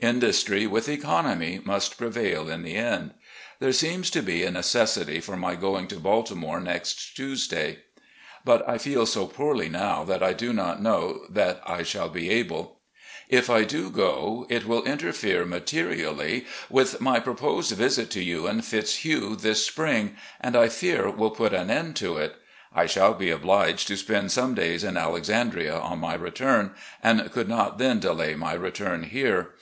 Industry 0.00 0.66
with 0.66 0.86
economy 0.86 1.62
must 1.64 1.96
prevail 1.96 2.50
in 2.50 2.62
the 2.62 2.74
end. 2.76 3.14
There 3.58 3.72
seems 3.72 4.10
to 4.10 4.20
be 4.20 4.42
a 4.44 4.50
necessity 4.50 5.18
for 5.18 5.34
my 5.34 5.54
going 5.54 5.86
to 5.88 5.94
Baltimore 5.96 6.60
next 6.60 7.16
Tuesday, 7.16 7.78
but 8.44 8.68
I 8.68 8.76
feel 8.76 9.06
so 9.06 9.26
poorly 9.26 9.70
now 9.70 10.04
that 10.04 10.22
I 10.22 10.34
do 10.34 10.52
not 10.52 10.82
know 10.82 11.22
that 11.30 11.62
I 11.66 11.84
shall 11.84 12.10
be 12.10 12.28
able. 12.28 12.80
If 13.30 13.48
I 13.48 13.64
do 13.64 13.88
go, 13.88 14.44
it 14.50 14.66
will 14.66 14.82
interfere 14.84 15.46
materially 15.46 16.44
with 16.68 17.00
my 17.00 17.18
proposed 17.18 17.72
visit 17.72 18.10
to 18.10 18.22
you 18.22 18.46
and 18.46 18.62
Fitzhugh 18.62 19.36
this 19.36 19.64
spring, 19.66 20.16
and 20.38 20.54
I 20.54 20.68
fear 20.68 21.08
will 21.08 21.30
put 21.30 21.54
an 21.54 21.70
end 21.70 21.96
to 21.96 22.18
it. 22.18 22.36
I 22.74 22.84
shall 22.84 23.14
be 23.14 23.30
obliged 23.30 23.88
to 23.88 23.96
spend 23.96 24.32
some 24.32 24.52
days 24.54 24.84
in 24.84 24.98
Alexandria 24.98 25.78
on 25.78 25.98
my 25.98 26.12
return, 26.12 26.74
and 27.02 27.32
could 27.32 27.48
not 27.48 27.78
then 27.78 28.00
delay, 28.00 28.34
my 28.34 28.52
return 28.52 29.04
here. 29.04 29.52